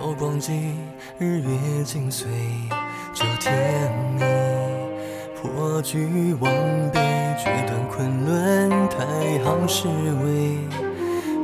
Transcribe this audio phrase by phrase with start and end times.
[0.00, 0.52] 韶光寄，
[1.18, 2.26] 日月尽随，
[3.12, 4.26] 旧天明。
[5.36, 6.50] 破局忘
[6.90, 6.98] 悲，
[7.38, 9.04] 决断昆仑，太
[9.44, 9.88] 行是
[10.24, 10.56] 危。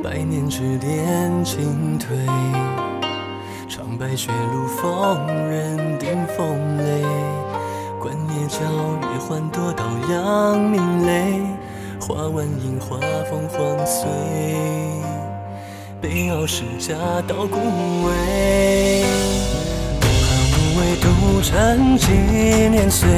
[0.03, 2.17] 百年之巅进退，
[3.69, 7.03] 长白雪露风人顶风雷。
[8.01, 8.59] 观夜角，
[9.03, 11.43] 月换夺刀扬名泪，
[11.99, 12.97] 化万影，花
[13.29, 14.07] 风凰碎。
[15.99, 16.93] 北傲世家
[17.27, 17.57] 道孤
[18.03, 19.03] 味。
[19.99, 22.11] 东汉无为独成纪
[22.69, 23.09] 年岁，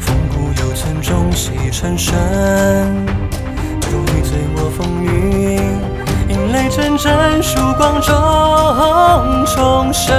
[0.00, 2.12] 风骨犹存中西沉深。
[3.80, 5.78] 独你醉我风云，
[6.28, 8.12] 引泪阵阵曙光中
[9.46, 10.12] 重生。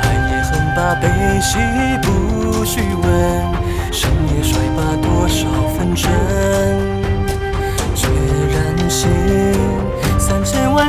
[0.00, 1.08] 寒夜横把悲
[1.40, 1.58] 喜
[2.02, 3.08] 不须问。
[3.90, 6.08] 深夜摔罢多少纷争，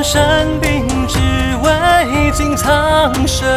[0.01, 1.19] 三千万山兵，只
[1.61, 3.47] 为尽苍生。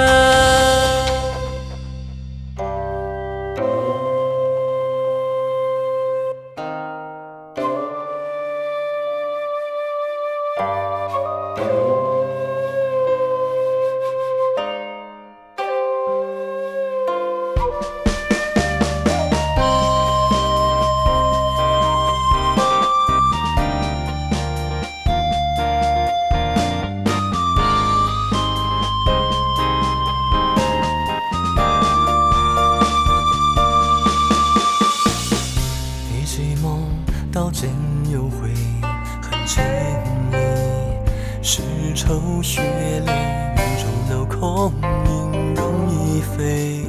[41.94, 42.60] 愁血
[43.06, 43.12] 泪，
[43.56, 44.72] 云中楼空
[45.06, 46.86] 影容易飞。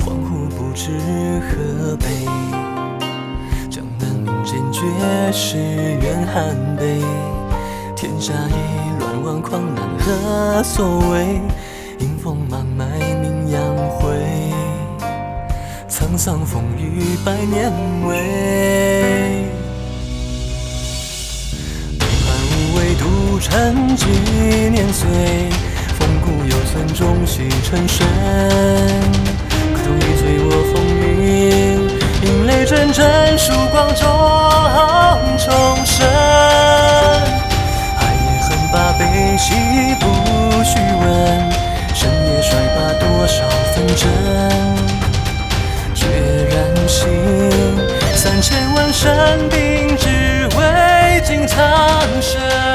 [0.00, 0.90] 恍惚不知
[1.40, 2.06] 何悲，
[3.70, 4.80] 江南民间绝
[5.32, 7.00] 世怨寒悲。
[7.96, 11.40] 天下已乱，王狂难何所谓？
[11.98, 14.14] 迎风满脉名扬灰，
[15.88, 17.72] 沧桑风雨百年
[18.06, 18.95] 味。
[23.06, 24.04] 浮沉几
[24.72, 25.06] 年岁，
[25.96, 28.04] 风骨犹存，中西沉深。
[29.72, 31.78] 可同一醉我风云，
[32.22, 34.04] 引泪阵阵，曙光中
[35.38, 35.46] 重
[35.86, 36.04] 生。
[37.96, 39.00] 爱也恨把悲
[39.38, 39.54] 喜
[40.00, 40.04] 不
[40.64, 41.06] 须问，
[41.94, 44.02] 生也衰罢多少纷争。
[45.94, 46.00] 决
[46.50, 46.58] 然
[46.88, 47.06] 心，
[48.16, 51.56] 三千万山兵，只为尽苍
[52.20, 52.65] 生。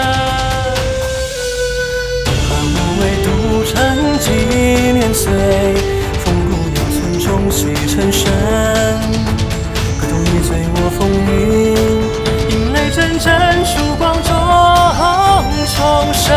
[3.64, 4.26] 沉寂
[4.92, 5.32] 年岁，
[6.24, 8.30] 风骨瑶村终许成神。
[10.00, 11.32] 可童也醉我风林，
[12.50, 13.30] 迎来阵阵
[13.66, 14.02] 曙光。
[14.24, 14.30] 中
[15.76, 15.80] 重
[16.14, 16.36] 生，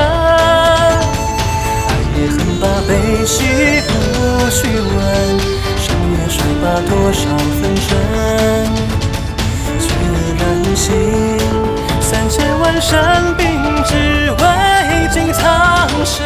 [1.89, 2.91] 爱也恨罢，悲
[3.25, 3.34] 喜
[3.87, 3.91] 不
[4.51, 4.97] 须问。
[5.81, 7.21] 生也衰罢，多少
[7.61, 7.89] 分身。
[9.81, 9.87] 却
[10.39, 10.43] 难
[10.77, 10.87] 心，
[12.01, 13.43] 三千万山兵，
[13.84, 13.93] 只
[14.31, 14.43] 为
[15.13, 15.43] 敬苍
[16.05, 16.25] 生。